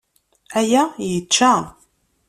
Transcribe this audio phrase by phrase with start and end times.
[0.59, 1.51] Aya yečča.